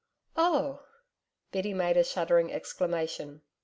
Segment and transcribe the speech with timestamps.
[0.35, 0.81] oh!'
[1.51, 3.43] Biddy made a shuddering exclamation.